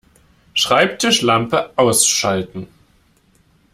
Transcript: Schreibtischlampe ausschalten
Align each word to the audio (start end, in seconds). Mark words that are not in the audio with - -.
Schreibtischlampe 0.55 1.77
ausschalten 1.77 2.67